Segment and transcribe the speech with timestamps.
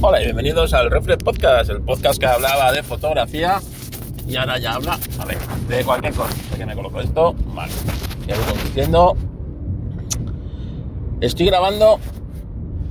[0.00, 3.58] Hola y bienvenidos al Reflex Podcast, el podcast que hablaba de fotografía
[4.28, 4.96] y ahora ya habla,
[5.66, 6.32] de cualquier cosa.
[6.52, 7.34] ¿De que me coloco esto?
[7.46, 7.72] Vale.
[8.28, 9.16] Ya voy conduciendo.
[11.20, 11.98] Estoy grabando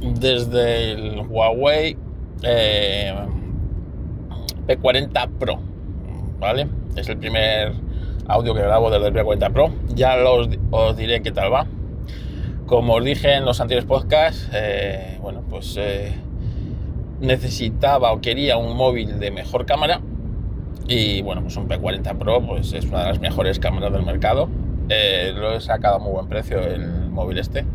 [0.01, 1.95] desde el Huawei
[2.43, 3.15] eh,
[4.67, 5.61] P40 Pro,
[6.39, 6.67] ¿vale?
[6.97, 7.71] Es el primer
[8.27, 9.73] audio que grabo desde el P40 Pro.
[9.95, 11.67] Ya los, os diré qué tal va.
[12.65, 16.13] Como os dije en los anteriores podcasts, eh, bueno, pues eh,
[17.19, 20.01] necesitaba o quería un móvil de mejor cámara
[20.87, 24.49] y bueno, pues un P40 Pro pues es una de las mejores cámaras del mercado.
[24.89, 27.65] Eh, lo he sacado a muy buen precio el móvil este.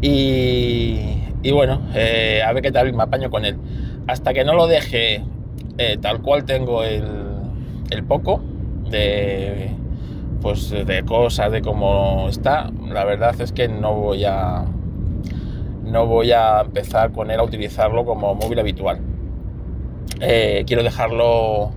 [0.00, 1.00] Y,
[1.42, 3.56] y bueno, eh, a ver qué tal me apaño con él.
[4.06, 5.24] Hasta que no lo deje
[5.78, 7.04] eh, tal cual tengo el,
[7.90, 8.40] el Poco,
[8.88, 9.70] de,
[10.40, 14.64] pues de cosas, de cómo está, la verdad es que no voy a
[15.90, 19.00] no voy a empezar con él a utilizarlo como móvil habitual.
[20.20, 21.70] Eh, quiero dejarlo,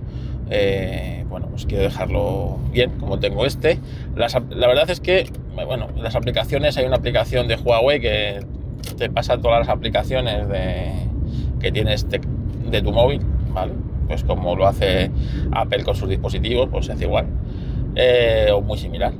[0.50, 3.78] eh, bueno, pues quiero dejarlo bien, como tengo este.
[4.14, 8.40] Las, la verdad es que, bueno, las aplicaciones, hay una aplicación de Huawei que
[8.96, 10.92] te pasa todas las aplicaciones de,
[11.60, 12.20] que tienes de,
[12.70, 13.20] de tu móvil,
[13.52, 13.72] ¿vale?
[14.08, 15.10] Pues como lo hace
[15.52, 17.26] Apple con sus dispositivos, pues hace igual,
[17.94, 19.12] eh, o muy similar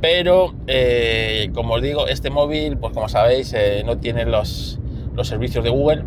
[0.00, 4.78] pero eh, como os digo, este móvil, pues como sabéis, eh, no tiene los,
[5.14, 6.04] los, servicios de Google,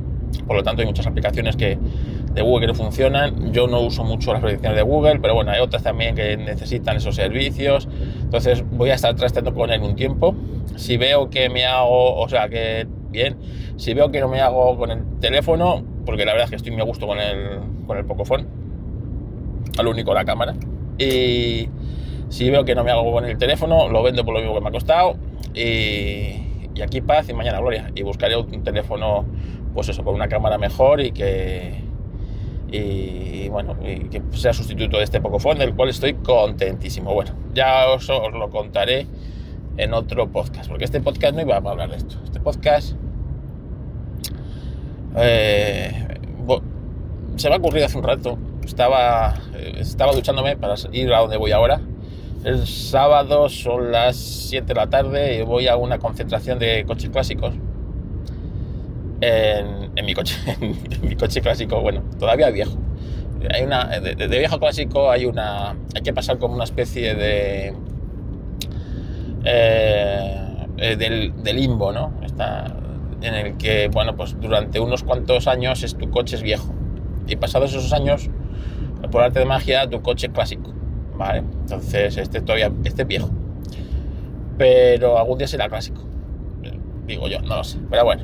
[0.47, 1.77] por lo tanto hay muchas aplicaciones que,
[2.33, 3.51] de Google que no funcionan.
[3.51, 6.97] Yo no uso mucho las aplicaciones de Google, pero bueno, hay otras también que necesitan
[6.97, 7.87] esos servicios.
[8.21, 10.35] Entonces voy a estar trasteando con él un tiempo.
[10.75, 13.37] Si veo que me hago, o sea, que bien,
[13.77, 16.71] si veo que no me hago con el teléfono, porque la verdad es que estoy
[16.71, 18.45] muy a gusto con el, con el Pocophone,
[19.77, 20.55] al único la cámara.
[20.97, 21.69] Y
[22.29, 24.61] si veo que no me hago con el teléfono, lo vendo por lo mismo que
[24.61, 25.15] me ha costado
[25.53, 27.91] y, aquí paz y mañana gloria.
[27.95, 29.25] Y buscaré un teléfono,
[29.73, 31.83] pues eso, con una cámara mejor y que,
[32.71, 37.13] y, bueno, que sea sustituto de este Pocophone, del cual estoy contentísimo.
[37.13, 39.07] Bueno, ya os, lo contaré
[39.77, 42.15] en otro podcast, porque este podcast no iba a hablar de esto.
[42.23, 42.95] Este podcast
[45.17, 46.19] eh,
[47.37, 48.37] se me ha ocurrido hace un rato.
[48.63, 51.81] Estaba, eh, estaba duchándome para ir a donde voy ahora
[52.43, 57.09] el sábado son las 7 de la tarde y voy a una concentración de coches
[57.09, 57.53] clásicos.
[59.21, 60.35] En, mi coche,
[61.01, 62.77] mi coche clásico, bueno, todavía viejo.
[63.53, 67.73] Hay una, de, viejo clásico hay una, hay que pasar como una especie de,
[69.45, 72.13] eh, del, de limbo, ¿no?
[72.23, 72.75] Está,
[73.21, 76.73] en el que, bueno, pues durante unos cuantos años es, tu coche es viejo.
[77.27, 78.29] Y pasados esos años,
[79.11, 80.73] por arte de magia, tu coche es clásico.
[81.19, 83.29] Entonces, este todavía, este es viejo.
[84.57, 86.01] Pero algún día será clásico.
[87.05, 87.79] Digo yo, no lo sé.
[87.89, 88.23] Pero bueno.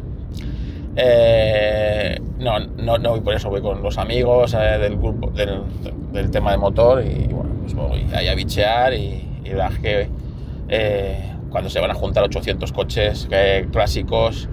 [0.98, 6.32] Eh, no, no, no voy por eso, voy con los amigos eh, del grupo, del,
[6.32, 10.08] tema de motor y bueno, pues voy ahí a bichear y, y la que
[10.70, 13.28] eh, cuando se van a juntar 800 coches
[13.72, 14.48] clásicos,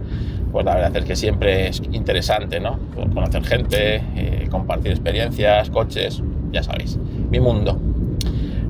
[0.50, 2.78] pues la verdad es que siempre es interesante, ¿no?
[2.94, 6.98] Conocer gente, compartir experiencias, coches, ya sabéis,
[7.30, 7.91] mi mundo.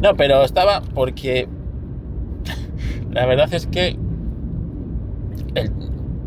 [0.03, 1.47] No, pero estaba porque
[3.13, 3.97] la verdad es que
[5.55, 5.73] el,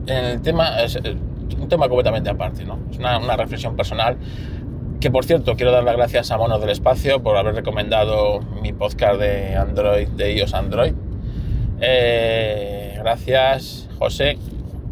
[0.07, 2.79] el tema es un tema completamente aparte, ¿no?
[2.89, 4.17] Es una, una, reflexión personal
[5.01, 8.71] que, por cierto, quiero dar las gracias a Monos del Espacio por haber recomendado mi
[8.71, 10.93] podcast de Android, de iOS Android.
[11.81, 14.37] Eh, gracias, José.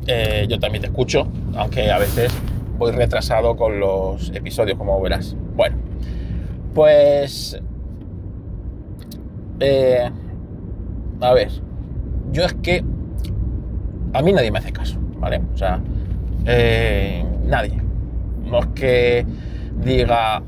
[0.07, 2.33] Eh, yo también te escucho, aunque a veces
[2.77, 5.37] voy retrasado con los episodios, como verás.
[5.55, 5.77] Bueno,
[6.73, 7.57] pues
[9.59, 10.09] eh,
[11.21, 11.49] a ver,
[12.31, 12.83] yo es que
[14.13, 15.41] a mí nadie me hace caso, ¿vale?
[15.53, 15.79] O sea,
[16.45, 17.81] eh, nadie.
[18.45, 19.25] No es que
[19.83, 20.43] diga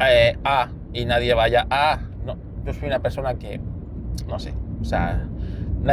[0.00, 1.98] eh, A y nadie vaya A.
[2.24, 3.60] No, yo soy una persona que,
[4.28, 5.26] no sé, o sea,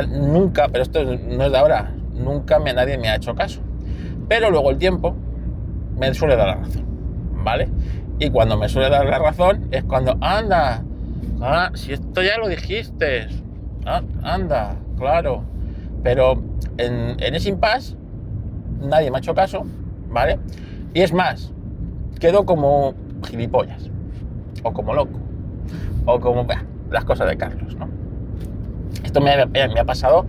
[0.07, 3.61] nunca, pero esto no es de ahora, nunca me, nadie me ha hecho caso.
[4.29, 5.15] Pero luego el tiempo
[5.97, 6.85] me suele dar la razón,
[7.43, 7.69] ¿vale?
[8.19, 10.83] Y cuando me suele dar la razón es cuando, anda,
[11.41, 13.27] Ah, si esto ya lo dijiste.
[13.85, 15.43] Ah, anda, claro.
[16.03, 16.41] Pero
[16.77, 17.95] en, en ese impasse
[18.81, 19.65] nadie me ha hecho caso,
[20.09, 20.39] ¿vale?
[20.93, 21.51] Y es más,
[22.19, 22.93] quedo como
[23.27, 23.89] gilipollas.
[24.63, 25.19] O como loco.
[26.05, 27.87] O como bah, las cosas de Carlos, ¿no?
[29.03, 30.25] Esto me, me, me, ha pasado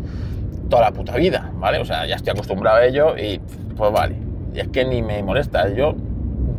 [0.68, 1.78] toda la puta vida, ¿vale?
[1.78, 3.40] O sea, ya estoy acostumbrado a ello y
[3.76, 4.16] pues vale.
[4.54, 5.68] Y es que ni me molesta.
[5.74, 5.94] Yo,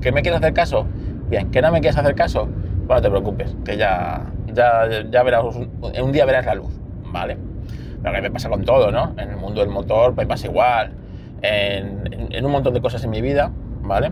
[0.01, 0.85] ¿que me quieres hacer caso?
[1.29, 2.49] Bien, ¿que no me quieres hacer caso?
[2.93, 4.21] No te preocupes, que ya,
[4.53, 6.71] ya, ya verás, un día verás la luz,
[7.11, 7.39] ¿vale?
[8.03, 9.15] Pero que me pasa con todo, ¿no?
[9.17, 10.91] En el mundo del motor me pasa igual.
[11.41, 13.49] en, un montón de cosas en mi vida,
[13.81, 14.11] ¿vale?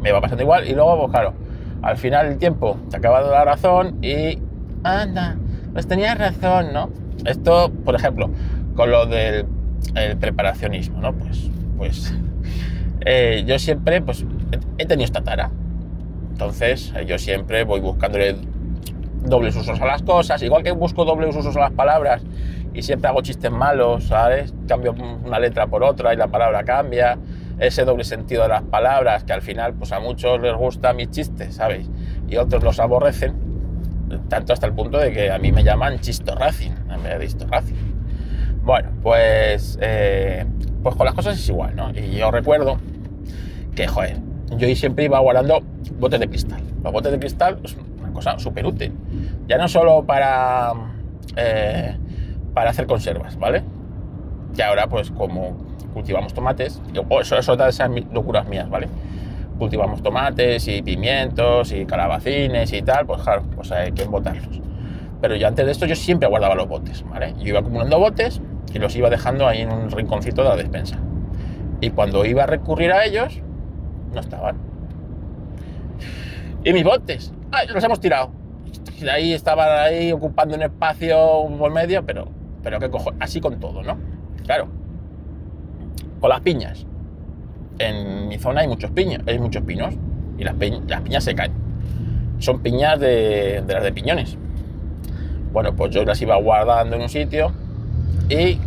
[0.00, 1.34] Me va pasando igual y luego, pues claro,
[1.82, 4.38] al final el tiempo te acaba dando la razón y
[4.84, 5.36] anda,
[5.72, 6.88] pues tenías razón, ¿no?
[7.24, 8.30] Esto, por ejemplo,
[8.76, 9.44] con lo del
[10.20, 11.14] preparacionismo, ¿no?
[11.14, 12.14] Pues, pues
[13.04, 14.24] eh, yo siempre, pues,
[14.78, 15.50] he tenido esta tara.
[16.40, 18.34] Entonces, yo siempre voy buscándole
[19.26, 22.22] dobles usos a las cosas, igual que busco dobles usos a las palabras
[22.72, 24.54] y siempre hago chistes malos, ¿sabes?
[24.66, 27.18] Cambio una letra por otra y la palabra cambia.
[27.58, 31.10] Ese doble sentido de las palabras que al final, pues a muchos les gusta mis
[31.10, 31.90] chistes, ¿sabéis?
[32.26, 33.34] Y otros los aborrecen,
[34.30, 37.76] tanto hasta el punto de que a mí me llaman chistorracing en vez de historracing.
[38.62, 40.46] Bueno, pues, eh,
[40.82, 41.90] pues con las cosas es igual, ¿no?
[41.90, 42.78] Y yo recuerdo
[43.74, 45.60] que, joder, yo siempre iba guardando
[45.98, 46.60] botes de cristal.
[46.82, 48.92] Los botes de cristal es una cosa súper útil.
[49.46, 50.72] Ya no solo para...
[51.36, 51.96] Eh,
[52.54, 53.62] para hacer conservas, ¿vale?
[54.56, 55.56] Y ahora, pues como
[55.94, 58.88] cultivamos tomates, oh, eso es otra de esas locuras mías, ¿vale?
[59.58, 64.60] Cultivamos tomates y pimientos y calabacines y tal, pues claro, pues hay que embotarlos.
[65.20, 67.34] Pero yo antes de esto yo siempre guardaba los botes, ¿vale?
[67.38, 68.40] Yo iba acumulando botes
[68.72, 70.98] y los iba dejando ahí en un rinconcito de la despensa.
[71.80, 73.42] Y cuando iba a recurrir a ellos,
[74.12, 74.56] no estaban.
[76.64, 77.32] ¿Y mis botes?
[77.52, 78.30] ¡Ay, los hemos tirado!
[79.00, 81.16] Y ahí estaban ahí ocupando un espacio
[81.58, 82.28] por medio, pero
[82.62, 83.96] pero qué cojo, así con todo, ¿no?
[84.44, 84.68] Claro.
[86.20, 86.86] Con las piñas.
[87.78, 89.94] En mi zona hay muchos piños, hay muchos pinos
[90.38, 91.52] y las, piñas se caen.
[92.38, 94.36] Son piñas de, las de piñones.
[95.52, 97.52] Bueno, pues yo las iba guardando en un sitio
[98.28, 98.58] y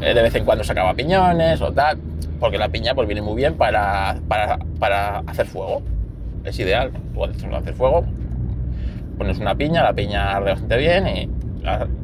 [0.00, 1.98] eh, de vez en cuando sacaba piñones o tal,
[2.40, 5.82] porque la piña pues viene muy bien para, para, hacer fuego.
[6.44, 8.04] Es ideal, tú hacer fuego,
[9.18, 11.30] pones una piña, la piña arde bastante bien y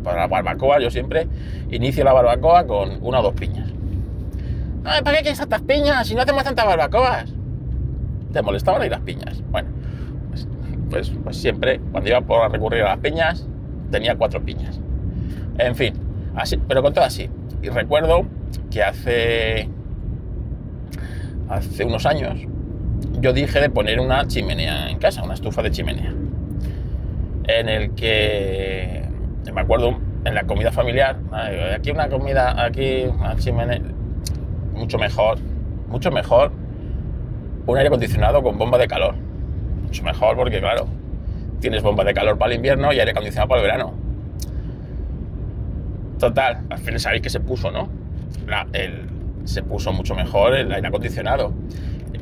[0.02, 1.26] para la barbacoa yo siempre
[1.70, 3.70] inicio la barbacoa con una o dos piñas.
[4.82, 7.32] ¿para qué quieres tantas piñas si no hacemos tantas barbacoas?
[8.32, 9.42] ¿Te molestaban ahí las piñas?
[9.50, 9.70] Bueno,
[10.28, 10.46] pues,
[10.90, 13.46] pues, pues, siempre, cuando iba por recurrir a las piñas,
[13.90, 14.80] tenía cuatro piñas.
[15.58, 15.94] En fin,
[16.34, 17.30] así, pero con todo así.
[17.62, 18.26] Y recuerdo
[18.70, 19.68] que hace,
[21.48, 22.40] hace unos años
[23.20, 26.12] yo dije de poner una chimenea en casa, una estufa de chimenea,
[27.44, 29.04] en el que
[29.52, 31.18] me acuerdo en la comida familiar,
[31.74, 33.80] aquí una comida, aquí una chimenea,
[34.74, 35.38] mucho mejor,
[35.88, 36.52] mucho mejor
[37.66, 39.14] un aire acondicionado con bomba de calor.
[39.84, 40.86] Mucho mejor porque, claro,
[41.60, 43.94] tienes bomba de calor para el invierno y aire acondicionado para el verano.
[46.18, 47.88] Total, al fin sabéis que se puso, ¿no?
[49.44, 51.52] Se puso mucho mejor el aire acondicionado.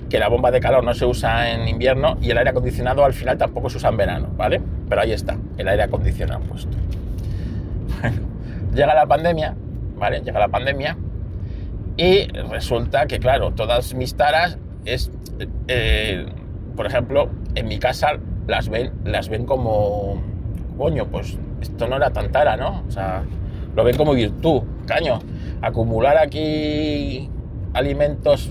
[0.08, 3.14] Que la bomba de calor no se usa en invierno y el aire acondicionado al
[3.14, 4.60] final tampoco se usa en verano, ¿vale?
[4.88, 6.76] Pero ahí está, el aire acondicionado puesto.
[8.74, 9.54] llega la pandemia,
[9.96, 10.20] ¿vale?
[10.20, 10.96] Llega la pandemia
[11.96, 15.10] y resulta que, claro, todas mis taras es,
[15.68, 16.26] eh,
[16.76, 20.22] por ejemplo, en mi casa las ven, las ven como,
[20.76, 22.82] coño, pues esto no era tan tara, ¿no?
[22.88, 23.22] O sea,
[23.76, 25.20] lo ven como virtud, caño.
[25.62, 27.30] Acumular aquí
[27.72, 28.50] alimentos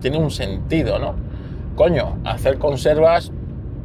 [0.00, 1.14] tiene un sentido, ¿no?
[1.74, 3.32] Coño, hacer conservas,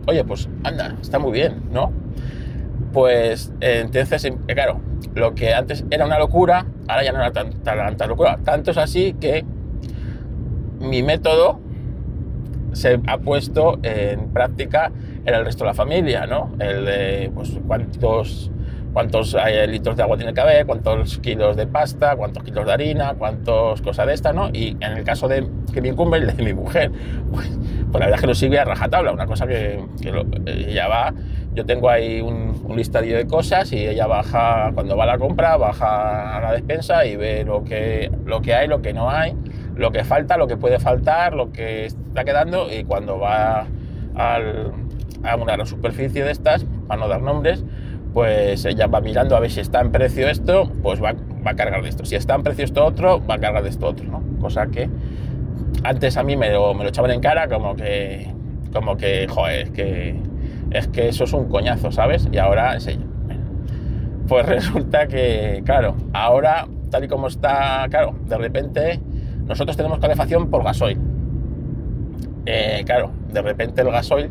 [0.08, 1.92] oye, pues anda, está muy bien, ¿no?
[2.92, 4.80] Pues entonces, eh, claro,
[5.16, 8.40] lo que antes era una locura, ahora ya no era tanta locura.
[8.44, 9.46] Tanto es así que
[10.80, 11.60] mi método
[12.74, 14.92] se ha puesto en práctica
[15.26, 16.52] en el resto de la familia, ¿no?
[16.60, 18.52] El de, pues, cuántos,
[18.94, 22.72] cuántos eh, litros de agua tiene que haber, cuántos kilos de pasta, cuántos kilos de
[22.72, 24.50] harina, cuántos cosas de esta, ¿no?
[24.54, 26.92] Y en el caso de que me incumbe el de mi mujer,
[27.32, 29.84] pues, pues la verdad es que lo sigue a rajatabla, una cosa que,
[30.46, 31.14] ella va
[31.56, 35.18] yo tengo ahí un, un, listadillo de cosas y ella baja, cuando va a la
[35.20, 39.12] compra, baja a la despensa y ve lo que, lo que hay, lo que no
[39.12, 39.36] hay,
[39.76, 43.68] lo que falta, lo que puede faltar, lo que está quedando y cuando va
[44.16, 44.40] a
[45.40, 47.64] una superficie de estas, para no dar nombres,
[48.14, 51.14] pues ella va mirando a ver si está en precio esto, pues va,
[51.46, 52.06] va a cargar de esto.
[52.06, 54.22] Si está en precio esto otro, va a cargar de esto otro, ¿no?
[54.40, 54.90] Cosa que
[55.84, 58.32] antes a mí me lo, me lo echaban en cara como que,
[58.72, 60.16] como que, joder, que
[60.72, 62.28] es que eso es un coñazo, ¿sabes?
[62.32, 63.06] Y ahora es ella.
[64.28, 69.00] Pues resulta que, claro, ahora, tal y como está, claro, de repente
[69.46, 71.00] nosotros tenemos calefacción por gasoil.
[72.46, 74.30] Eh, claro, de repente el gasoil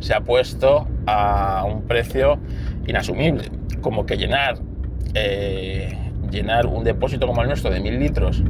[0.00, 2.38] se ha puesto a un precio
[2.86, 3.44] inasumible,
[3.80, 4.56] como que llenar,
[5.14, 5.96] eh,
[6.30, 8.42] llenar un depósito como el nuestro de mil litros,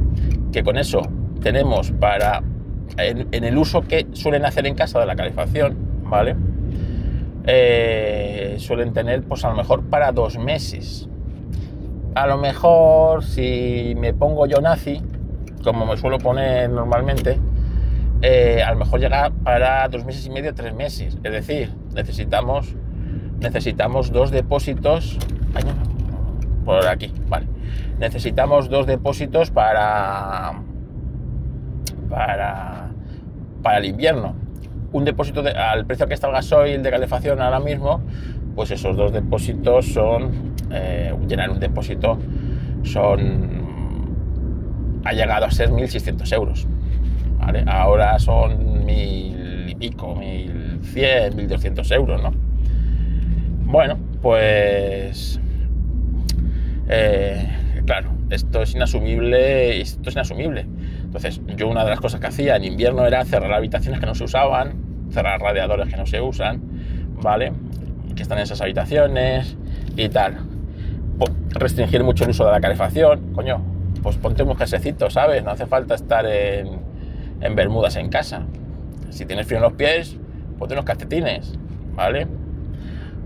[0.51, 1.01] que con eso
[1.41, 2.41] tenemos para,
[2.97, 6.35] en el uso que suelen hacer en casa de la calefacción, ¿vale?
[7.45, 11.09] Eh, suelen tener pues a lo mejor para dos meses.
[12.15, 15.01] A lo mejor si me pongo yo nazi,
[15.63, 17.39] como me suelo poner normalmente,
[18.21, 21.17] eh, a lo mejor llega para dos meses y medio, tres meses.
[21.23, 22.75] Es decir, necesitamos,
[23.43, 25.19] necesitamos dos depósitos.
[26.65, 27.45] por aquí, vale.
[27.99, 30.53] Necesitamos dos depósitos para,
[32.09, 32.89] para,
[33.61, 34.35] para el invierno.
[34.91, 38.01] Un depósito al precio que está el gasoil de calefacción ahora mismo,
[38.55, 42.17] pues esos dos depósitos son, eh, llenar un depósito
[42.83, 43.63] son,
[45.03, 46.67] ha llegado a ser 1.600 euros.
[47.67, 52.52] Ahora son mil y pico, 1.100, 1.200 euros, ¿no?
[53.73, 55.39] Bueno, pues...
[56.87, 60.67] Eh, claro, esto es inasumible, esto es inasumible.
[61.01, 64.13] Entonces, yo una de las cosas que hacía en invierno era cerrar habitaciones que no
[64.13, 64.75] se usaban,
[65.09, 66.61] cerrar radiadores que no se usan,
[67.19, 67.51] ¿vale?
[68.15, 69.57] Que están en esas habitaciones
[69.97, 70.37] y tal.
[71.49, 73.59] Restringir mucho el uso de la calefacción, coño,
[74.03, 75.43] pues ponte un jersecito, ¿sabes?
[75.43, 76.79] No hace falta estar en,
[77.41, 78.43] en bermudas en casa.
[79.09, 80.15] Si tienes frío en los pies,
[80.59, 81.57] ponte unos calcetines,
[81.95, 82.27] ¿vale?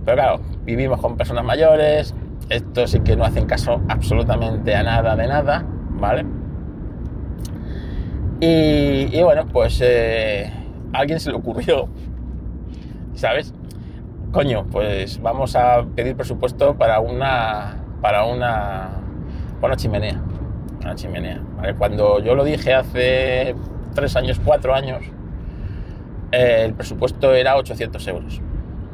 [0.07, 2.15] Pero claro, vivimos con personas mayores,
[2.47, 5.65] estos sí que no hacen caso absolutamente a nada de nada,
[5.99, 6.25] ¿vale?
[8.39, 10.49] Y, bueno, pues eh,
[10.93, 11.89] a alguien se le ocurrió,
[13.15, 13.53] ¿sabes?
[14.31, 18.91] Coño, pues vamos a pedir presupuesto para una para una,
[19.59, 20.21] para una chimenea.
[20.83, 21.41] Una chimenea.
[21.77, 23.55] Cuando yo lo dije hace
[23.93, 25.03] tres años, cuatro años,
[26.31, 28.41] eh, el presupuesto era 800 euros,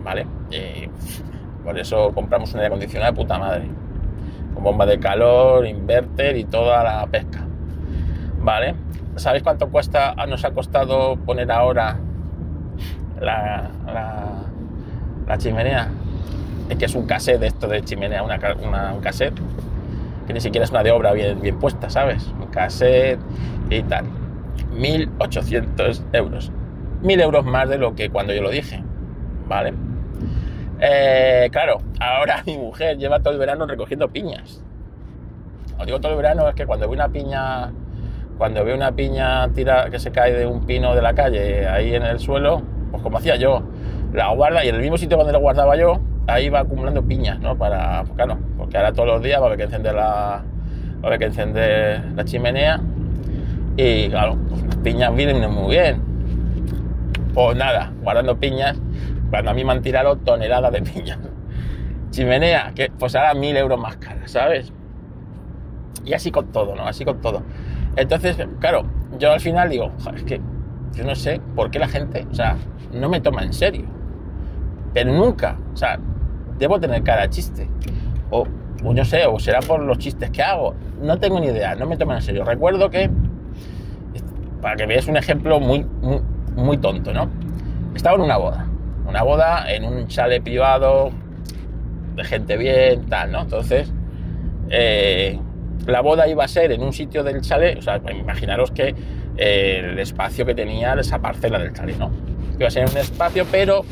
[0.04, 0.28] ¿vale?
[1.64, 3.68] por eso compramos un aire acondicionado de puta madre,
[4.54, 7.46] con bomba de calor, inverter y toda la pesca,
[8.40, 8.76] ¿vale?
[9.16, 11.98] ¿Sabéis cuánto cuesta, nos ha costado poner ahora
[13.20, 13.70] la,
[15.28, 15.90] la, chimenea?
[16.70, 18.40] Es que es un cassette de esto de chimenea, una,
[18.94, 19.40] un cassette,
[20.28, 22.28] que ni siquiera es una de obra bien, bien puesta, ¿sabes?
[22.40, 23.20] Un cassette
[23.70, 24.06] y tal.
[24.76, 26.52] 1.800 euros.
[27.04, 28.82] 1.000 euros más de lo que cuando yo lo dije,
[29.48, 29.74] ¿vale?
[30.80, 34.64] Eh, claro, ahora mi mujer lleva todo el verano recogiendo piñas.
[35.80, 37.72] Os digo todo el verano es que cuando ve una piña,
[38.38, 41.96] cuando ve una piña tira que se cae de un pino de la calle ahí
[41.96, 42.62] en el suelo,
[42.92, 43.64] pues como hacía yo,
[44.14, 47.40] la guarda y en el mismo sitio donde la guardaba yo, ahí va acumulando piñas,
[47.40, 47.58] ¿no?
[47.58, 50.44] Para, pues claro, porque ahora todos los días va a haber que encender la, va
[51.04, 52.80] a haber que encender la chimenea
[53.76, 56.02] y claro, pues piñas vienen muy bien.
[57.34, 58.78] Pues nada, guardando piñas,
[59.34, 61.18] cuando a mí me han tirado toneladas de piñas.
[62.12, 64.72] Chimenea, que pues ahora mil euros más cara, ¿sabes?
[66.06, 66.86] Y así con todo, ¿no?
[66.86, 67.42] Así con todo.
[67.96, 68.84] Entonces, claro,
[69.18, 70.40] yo al final digo, es que
[70.94, 72.58] yo no sé por qué la gente, o sea,
[72.94, 73.86] no me toma en serio.
[74.94, 75.98] Pero nunca, o sea,
[76.60, 77.68] debo tener cara de chiste.
[78.30, 78.46] O,
[78.86, 80.76] o sé, o será por los chistes que hago.
[81.02, 82.46] No tengo ni idea, no me toman en serio.
[82.46, 83.10] Recuerdo que
[84.62, 85.88] para que veáis un ejemplo muy,
[86.56, 87.28] muy, tonto, ¿no?
[87.96, 88.68] Estaba en una boda,
[89.06, 91.12] una boda en un chale privado,
[92.16, 93.42] de gente bien, tal, ¿no?
[93.42, 93.92] Entonces,
[94.70, 95.40] eh,
[95.86, 98.96] la boda iba a ser en un sitio del chale, o sea, imaginaros que
[99.38, 102.12] eh, el espacio que tenía esa parcela del chale, ¿no?
[102.58, 103.84] Iba a ser un espacio, pero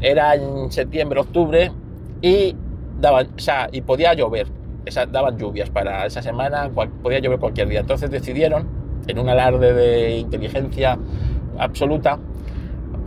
[0.00, 1.70] era en septiembre, octubre
[2.22, 2.56] y
[3.00, 4.46] daban, o sea, y podía llover,
[5.10, 6.70] daban lluvias para esa semana,
[7.02, 7.80] podía llover cualquier día.
[7.80, 8.68] Entonces decidieron
[9.06, 10.98] en un alarde de inteligencia
[11.58, 12.18] absoluta,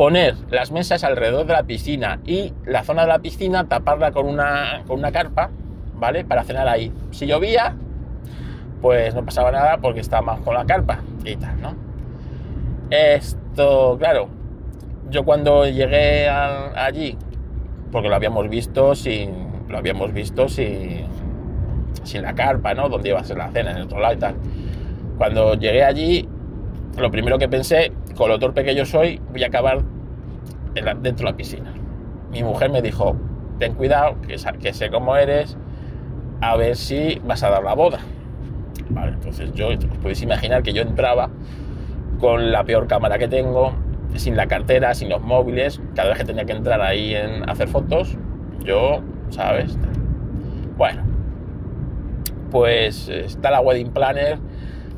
[0.01, 4.25] poner las mesas alrededor de la piscina y la zona de la piscina taparla con
[4.25, 5.51] una, con una carpa,
[5.93, 6.25] ¿vale?
[6.25, 6.91] Para cenar ahí.
[7.11, 7.75] Si llovía,
[8.81, 11.75] pues no pasaba nada porque estábamos con la carpa y tal, ¿no?
[12.89, 14.27] Esto, claro,
[15.11, 17.15] yo cuando llegué allí,
[17.91, 21.05] porque lo habíamos visto sin, lo habíamos visto sin,
[22.01, 22.89] sin la carpa, ¿no?
[22.89, 24.33] Donde iba a ser la cena, en el otro lado y tal.
[25.19, 26.27] Cuando llegué allí,
[26.97, 27.91] lo primero que pensé,
[28.21, 29.81] con lo torpe que yo soy, voy a acabar
[30.75, 31.73] dentro de la piscina.
[32.31, 33.15] Mi mujer me dijo,
[33.57, 35.57] ten cuidado, que, sé cómo eres,
[36.39, 37.97] a ver si vas a dar la boda.
[39.07, 41.31] Entonces yo, os podéis imaginar que yo entraba
[42.19, 43.73] con la peor cámara que tengo,
[44.13, 47.69] sin la cartera, sin los móviles, cada vez que tenía que entrar ahí en hacer
[47.69, 48.15] fotos,
[48.63, 49.01] yo,
[49.31, 49.79] ¿sabes?
[50.77, 51.01] Bueno,
[52.51, 54.37] pues está la wedding planner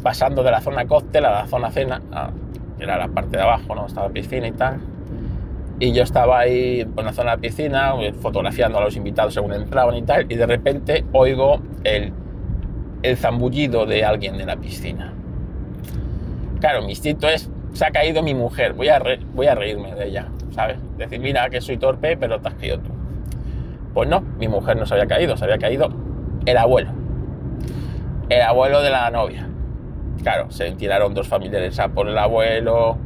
[0.01, 2.01] pasando de la zona cóctel a la zona cena,
[2.83, 3.85] era la parte de abajo, ¿no?
[3.85, 4.79] Estaba piscina y tal.
[5.79, 9.95] Y yo estaba ahí en la zona de piscina, fotografiando a los invitados según entraban
[9.95, 12.13] y tal, y de repente oigo el,
[13.01, 15.13] el zambullido de alguien en la piscina.
[16.59, 19.01] Claro, mi instinto es, se ha caído mi mujer, voy a,
[19.33, 20.77] voy a reírme de ella, ¿sabes?
[20.97, 22.91] Decir, mira que soy torpe, pero te has caído tú.
[23.93, 25.89] Pues no, mi mujer no se había caído, se había caído
[26.45, 26.91] el abuelo.
[28.29, 29.49] El abuelo de la novia
[30.21, 32.97] claro, se tiraron dos familiares por el abuelo,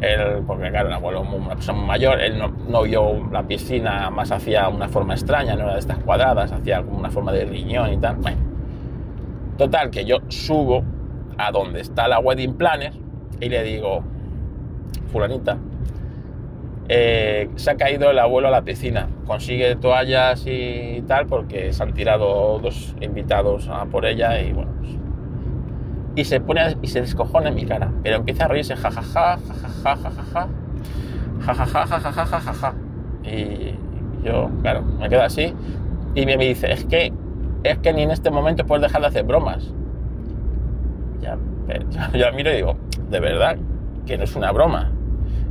[0.00, 4.68] él, porque claro, el abuelo una persona mayor, él no, vio la piscina más hacia
[4.68, 8.16] una forma extraña, no era de estas cuadradas, hacía una forma de riñón y tal.
[8.16, 8.38] Bueno,
[9.56, 10.82] total, que yo subo
[11.38, 12.92] a donde está la wedding planner
[13.40, 14.02] y le digo,
[15.10, 15.58] fulanita,
[16.88, 21.82] eh, se ha caído el abuelo a la piscina, consigue toallas y tal, porque se
[21.82, 24.92] han tirado dos invitados por ella y bueno, pues,
[26.16, 29.38] y se pone y se descojona en mi cara, pero empieza a reírse jajaja,
[29.82, 30.48] jajaja, jajaja,
[31.40, 32.74] jajaja, jajaja, jajaja.
[33.24, 33.74] Y
[34.24, 35.54] yo, claro, me quedo así
[36.14, 37.12] y me, dice, es que,
[37.64, 39.72] es que ni en este momento puedes dejar de hacer bromas.
[41.20, 41.36] Ya,
[41.90, 42.76] yo, yo miro y digo,
[43.10, 43.56] de verdad,
[44.06, 44.92] que no es una broma,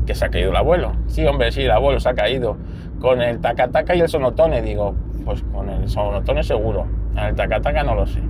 [0.06, 0.94] que se ha caído el abuelo.
[1.08, 2.58] Sí, hombre, sí, el abuelo se ha caído.
[3.00, 6.88] Con el tacataca y el sonotone, digo, pues con el sonotone seguro.
[7.18, 8.22] El tacataca no lo sé.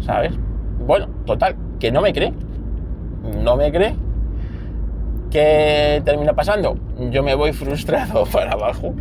[0.00, 0.38] ¿Sabes?
[0.78, 2.32] Bueno, total, que no me cree.
[3.42, 3.94] No me cree.
[5.30, 6.78] ¿Qué termina pasando?
[7.10, 8.94] Yo me voy frustrado para abajo.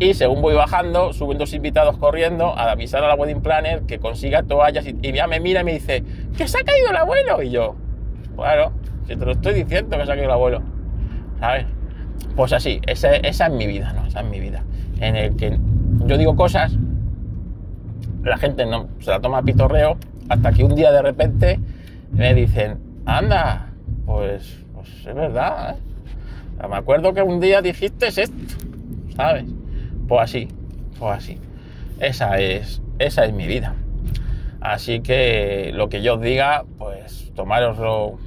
[0.00, 3.98] Y según voy bajando, suben dos invitados corriendo a avisar a la wedding planner que
[3.98, 6.04] consiga toallas y, ya me mira y me dice,
[6.36, 7.42] que se ha caído el abuelo.
[7.42, 7.74] Y yo,
[8.36, 8.72] bueno,
[9.06, 10.62] si te lo estoy diciendo que se ha caído el abuelo.
[11.40, 11.66] ¿Sabes?
[12.36, 14.06] Pues así, esa, esa es mi vida, ¿no?
[14.06, 14.64] Esa es mi vida.
[15.00, 15.58] En el que
[16.06, 16.76] yo digo cosas,
[18.22, 19.96] la gente no se la toma a pitorreo
[20.28, 21.60] hasta que un día de repente
[22.12, 23.68] me dicen, anda,
[24.06, 25.76] pues, pues es verdad.
[25.76, 26.66] ¿eh?
[26.68, 28.32] Me acuerdo que un día dijiste esto,
[29.16, 29.44] ¿sabes?
[30.06, 30.48] Pues así,
[30.98, 31.38] pues así.
[32.00, 33.74] Esa es, esa es mi vida.
[34.60, 38.18] Así que lo que yo os diga, pues tomároslo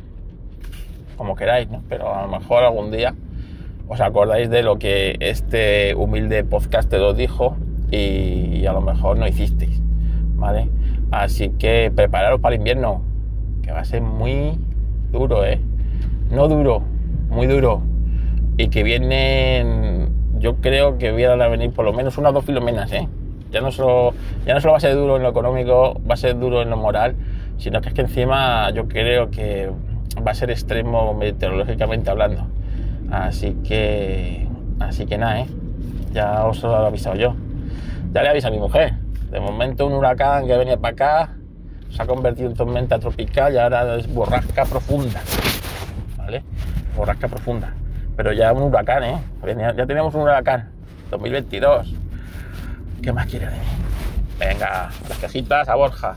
[1.17, 1.83] como queráis, ¿no?
[1.89, 3.13] Pero a lo mejor algún día
[3.87, 7.57] os acordáis de lo que este humilde podcast os dijo
[7.91, 9.81] y a lo mejor no hicisteis,
[10.35, 10.69] ¿vale?
[11.11, 13.01] Así que prepararos para el invierno,
[13.61, 14.57] que va a ser muy
[15.11, 15.59] duro, ¿eh?
[16.31, 16.81] No duro,
[17.29, 17.81] muy duro.
[18.57, 20.09] Y que vienen,
[20.39, 23.07] yo creo que vienen a venir por lo menos unas dos filomenas, ¿eh?
[23.51, 24.13] Ya no, solo,
[24.45, 26.69] ya no solo va a ser duro en lo económico, va a ser duro en
[26.69, 27.15] lo moral,
[27.57, 29.69] sino que es que encima yo creo que
[30.25, 32.47] va a ser extremo meteorológicamente hablando.
[33.11, 34.47] Así que,
[34.79, 35.47] así que nada, ¿eh?
[36.13, 37.35] Ya os lo he avisado yo.
[38.13, 38.93] Ya le avisa a mi mujer.
[39.31, 41.29] De momento un huracán que venía para acá
[41.89, 45.21] se ha convertido en tormenta tropical y ahora es borrasca profunda.
[46.17, 46.43] ¿Vale?
[46.95, 47.73] Borrasca profunda.
[48.17, 49.21] Pero ya un huracán, ¿eh?
[49.77, 50.69] Ya tenemos un huracán.
[51.09, 51.95] 2022.
[53.01, 53.57] ¿Qué más quiere de mí?
[54.37, 56.15] Venga, las quejitas a Borja.